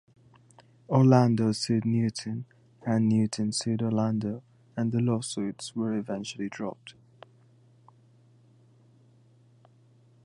Orlando 0.89 1.51
sued 1.51 1.85
Newton, 1.85 2.45
and 2.81 3.07
Newton 3.07 3.51
sued 3.51 3.83
Orlando, 3.83 4.41
and 4.75 4.91
the 4.91 4.99
lawsuits 4.99 5.75
were 5.75 5.93
eventually 5.95 6.49
dropped. 6.49 6.95